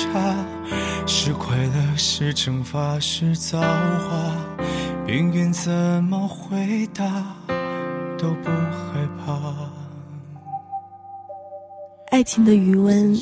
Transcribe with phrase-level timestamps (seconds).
[0.00, 0.34] 差，
[1.06, 4.34] 是快乐，是惩罚，是造化。
[5.06, 5.70] 命运怎
[6.04, 7.04] 么回答
[8.16, 9.54] 都不害怕。
[12.10, 13.14] 爱情的余温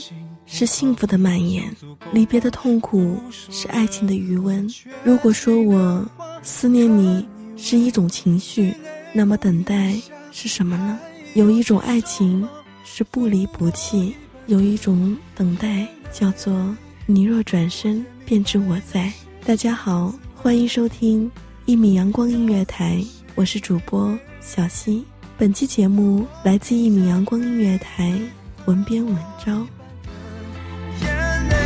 [0.47, 1.65] 是幸福的蔓延，
[2.13, 4.67] 离别的痛苦是爱情的余温。
[5.03, 6.07] 如果说我
[6.43, 8.73] 思念你是一种情绪，
[9.13, 9.95] 那么等待
[10.31, 10.99] 是什么呢？
[11.35, 12.49] 有一种爱情
[12.85, 14.15] 是不离不弃。
[14.47, 16.75] 有一种等待，叫做
[17.07, 19.13] “你若转身，便知我在”。
[19.45, 21.31] 大家好，欢迎收听
[21.67, 23.03] 一米阳光音乐台，
[23.35, 25.05] 我是主播小溪。
[25.37, 28.13] 本期节目来自一米阳光音乐台，
[28.65, 29.15] 文编文
[29.45, 29.53] 昭。
[31.03, 31.57] 眼泪，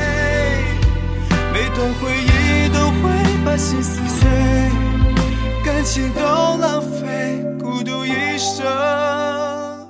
[1.52, 4.28] 每段回忆都会把心撕碎，
[5.64, 9.88] 感情都浪费，孤独一生。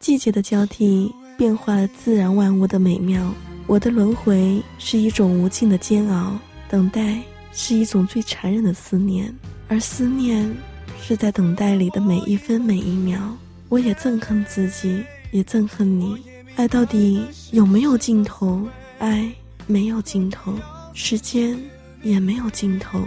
[0.00, 1.12] 季节的交替。
[1.38, 3.22] 变化了自然万物的美妙。
[3.68, 6.38] 我的轮回是一种无尽的煎熬，
[6.70, 7.20] 等待
[7.52, 9.30] 是一种最残忍的思念，
[9.68, 10.50] 而思念
[10.98, 13.20] 是在等待里的每一分每一秒。
[13.68, 16.16] 我也憎恨自己，也憎恨你。
[16.56, 18.66] 爱到底有没有尽头？
[18.98, 19.30] 爱
[19.66, 20.54] 没有尽头，
[20.94, 21.54] 时间
[22.02, 22.98] 也没有尽头。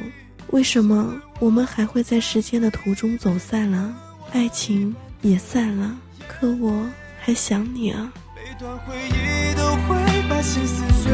[0.51, 3.91] 为什么我们还会在时间的途中走散了？
[4.31, 6.87] 爱情也散了，可我
[7.19, 8.13] 还想你啊。
[8.35, 11.11] 每段回忆都会把心撕碎，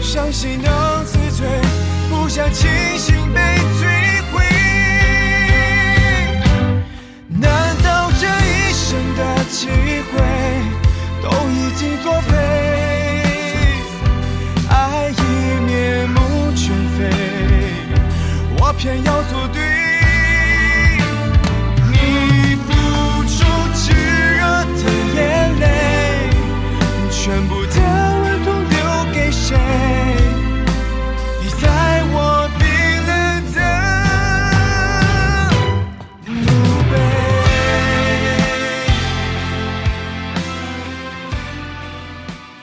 [0.00, 1.46] 伤心能自醉，
[2.08, 2.66] 不想清
[2.96, 3.40] 醒被
[3.78, 4.42] 摧毁。
[7.28, 10.16] 难道这一生的机会
[11.22, 12.69] 都已经作废？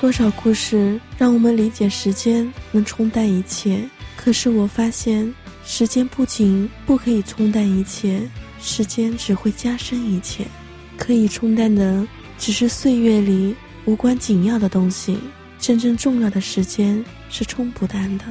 [0.08, 3.84] 多少故事让我们理解时间能冲淡一切，
[4.16, 5.36] 可是我发现，
[5.66, 8.22] 时间不仅不可以冲淡一切，
[8.58, 10.46] 时间只会加深一切。
[10.96, 12.08] 可以冲淡的
[12.38, 13.54] 只是岁月里
[13.84, 15.18] 无关紧要的东西，
[15.60, 18.24] 真正重要的时间是冲不淡的，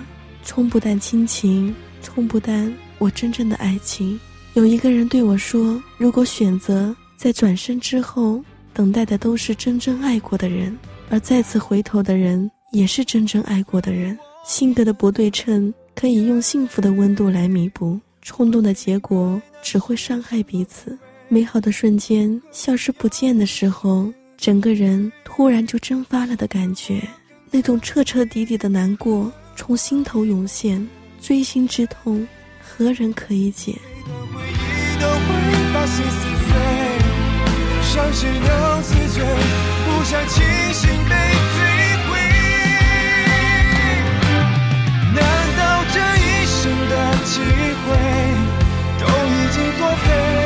[0.46, 4.18] 冲不淡亲情，冲不淡我真正的爱情。
[4.54, 10.74] 有一个人对我说：“如果选择在转身之后，等待的都是真正爱过的人。”
[11.08, 14.18] 而再次回头的人，也是真正爱过的人。
[14.44, 20.96] 性格的不对称，可以用幸福的温度来弥补；冲动的结果，只会伤害彼此。
[21.28, 27.02] 美好的瞬间消失不见的时候，整个人突然就蒸发了的感觉，
[27.50, 30.86] 那种彻彻底底的难过从心头涌现，
[31.20, 32.26] 锥心之痛，
[32.60, 33.76] 何人可以解？
[37.82, 39.85] 伤谁能自醉？
[40.06, 41.56] 不想清醒被摧
[42.06, 42.10] 毁。
[45.12, 45.20] 难
[45.58, 46.94] 道这一生的
[47.24, 47.40] 机
[47.82, 47.86] 会
[49.00, 50.45] 都已经作废？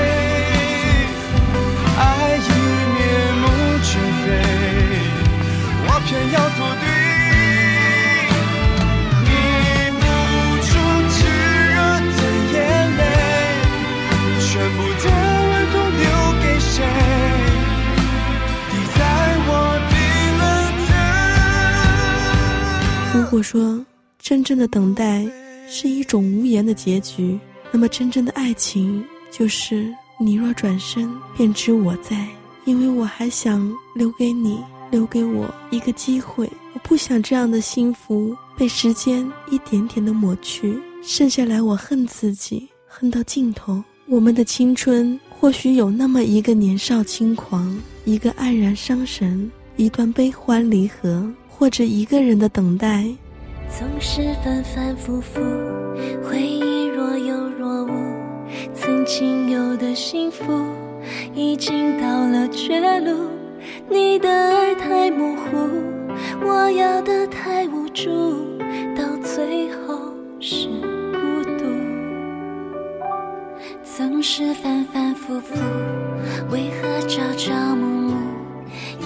[23.31, 23.87] 果说
[24.19, 25.25] 真正的等待
[25.69, 27.39] 是一种无言的结局，
[27.71, 29.89] 那么真正的爱情就是
[30.19, 32.27] 你若转身，便知我在。
[32.65, 34.59] 因为我还想留给你，
[34.91, 36.51] 留给我一个机会。
[36.75, 43.81] 我不想这样的幸福被时间一点点的抹去，剩下来我恨自己，恨到尽头。
[44.07, 53.09] 我们的青春或许有那么一个年少轻狂，一个黯然伤神，一段悲欢离合，或者一个人的等待。
[53.79, 55.41] 总是反反复复，
[56.23, 57.91] 回忆若有若无，
[58.75, 60.45] 曾经有的幸福，
[61.35, 63.31] 已经到了绝路。
[63.89, 65.57] 你的爱太模糊，
[66.45, 68.11] 我要的太无助，
[68.97, 70.67] 到最后是
[71.13, 71.65] 孤独。
[73.83, 75.55] 总是反反复复，
[76.51, 78.17] 为何朝朝暮暮，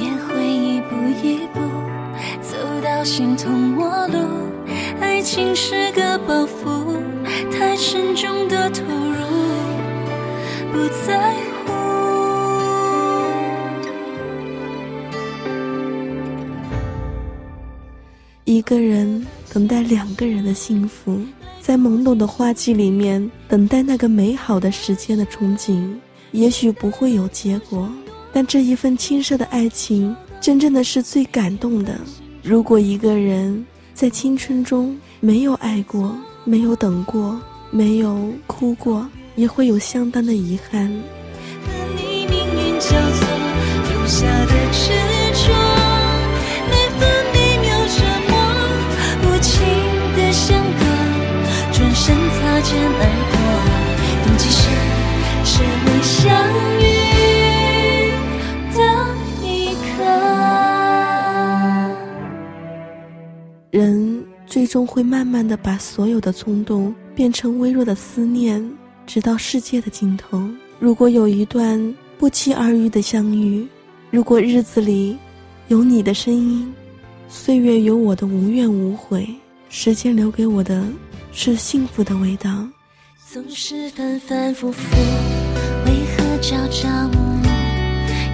[0.00, 1.60] 也会一步一步
[2.40, 4.23] 走到形同陌路？
[5.24, 6.98] 情是个包袱，
[7.50, 9.24] 太沉重的投入，
[10.70, 11.32] 不在
[11.64, 11.72] 乎。
[18.44, 21.18] 一个人等待两个人的幸福，
[21.58, 25.82] 在懵懂的花季里面等待那个美好的时间的憧憬，
[26.32, 27.88] 也许不会有结果，
[28.30, 31.98] 但这一份青涩的爱情，真正的是最感动的。
[32.42, 33.64] 如果一个人。
[33.94, 37.40] 在青春中没有爱过，没有等过，
[37.70, 40.86] 没有哭过，也会有相当的遗憾。
[41.64, 43.26] 和你命运交错，
[43.88, 44.43] 留下
[64.74, 68.60] 终会慢慢的把所有的冲动变成微弱的思念，
[69.06, 70.42] 直到世界的尽头。
[70.80, 73.64] 如果有一段不期而遇的相遇，
[74.10, 75.16] 如果日子里
[75.68, 76.74] 有你的声音，
[77.28, 79.28] 岁月有我的无怨无悔，
[79.68, 80.84] 时间留给我的
[81.30, 82.50] 是幸福的味道。
[83.30, 84.96] 总是反反复复，
[85.86, 87.48] 为何朝朝暮暮，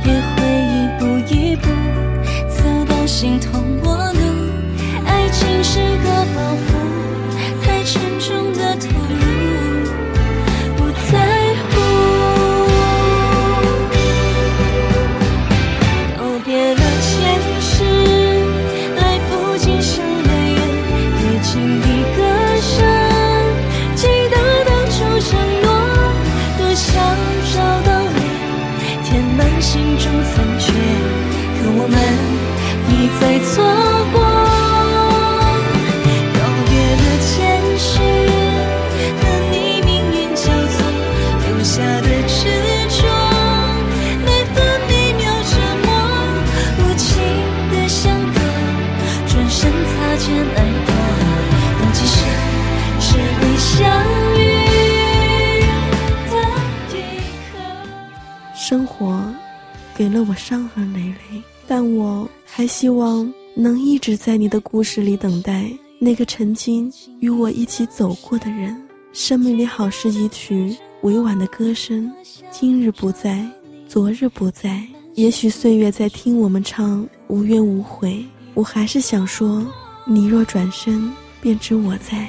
[0.07, 0.41] 也会
[0.73, 1.05] 一步
[1.35, 1.69] 一步
[2.49, 3.95] 走到形同陌
[5.63, 6.69] 是个包袱，
[7.63, 9.21] 太沉重的投入，
[10.77, 11.19] 不在
[11.69, 11.73] 乎。
[16.17, 17.13] 告别了前
[17.61, 17.85] 世，
[18.97, 20.59] 来赴今生的缘，
[21.19, 21.85] 跌进一
[22.17, 22.19] 个
[22.61, 22.75] 深，
[23.95, 25.29] 记得当初承
[25.63, 25.67] 诺，
[26.59, 26.89] 多想
[27.55, 28.19] 找到你，
[29.05, 30.73] 填满心中残缺，
[31.61, 31.95] 可我们
[32.89, 32.91] 一
[33.21, 33.55] 再错
[49.61, 50.91] 身擦肩而过。
[58.55, 59.23] 生活
[59.95, 68.75] 给了我伤痕累累，但我还希望能一直在你的故事里等待那个曾经与我一起走过的人。
[69.13, 72.11] 生命里好是一曲委婉的歌声，
[72.51, 73.45] 今日不在，
[73.87, 74.83] 昨日不在，
[75.17, 78.25] 也许岁月在听我们唱无怨无悔。
[78.61, 79.65] 我还是想说，
[80.05, 82.29] 你若转身，便知我在。